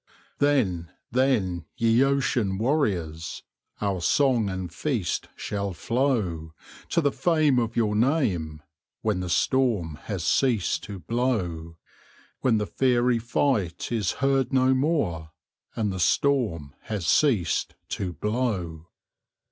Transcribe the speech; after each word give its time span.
Then, 0.39 0.89
then, 1.11 1.65
ye 1.77 2.03
ocean 2.03 2.57
warriors! 2.57 3.43
Our 3.79 4.01
song 4.01 4.49
and 4.49 4.73
feast 4.73 5.27
shall 5.35 5.73
flow 5.73 6.53
To 6.89 7.01
the 7.01 7.11
fame 7.11 7.59
of 7.59 7.75
your 7.75 7.95
name, 7.95 8.63
When 9.03 9.19
the 9.19 9.29
storm 9.29 9.99
has 10.05 10.23
ceased 10.25 10.81
to 10.85 10.97
blow; 10.97 11.77
When 12.39 12.57
the 12.57 12.65
fiery 12.65 13.19
fight 13.19 13.91
is 13.91 14.13
heard 14.13 14.51
no 14.51 14.73
more, 14.73 15.33
And 15.75 15.93
the 15.93 15.99
storm 15.99 16.73
has 16.85 17.05
ceased 17.05 17.75
to 17.89 18.13
blow. 18.13 18.87